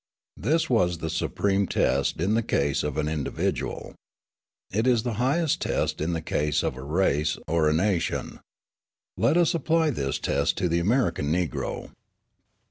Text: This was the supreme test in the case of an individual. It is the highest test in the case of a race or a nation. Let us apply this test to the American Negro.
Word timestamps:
This 0.37 0.67
was 0.67 0.97
the 0.97 1.11
supreme 1.11 1.67
test 1.67 2.19
in 2.19 2.33
the 2.33 2.41
case 2.41 2.81
of 2.81 2.97
an 2.97 3.07
individual. 3.07 3.93
It 4.71 4.87
is 4.87 5.03
the 5.03 5.13
highest 5.21 5.61
test 5.61 6.01
in 6.01 6.13
the 6.13 6.23
case 6.23 6.63
of 6.63 6.75
a 6.75 6.81
race 6.81 7.37
or 7.47 7.69
a 7.69 7.73
nation. 7.73 8.39
Let 9.15 9.37
us 9.37 9.53
apply 9.53 9.91
this 9.91 10.17
test 10.17 10.57
to 10.57 10.67
the 10.67 10.79
American 10.79 11.27
Negro. 11.31 11.91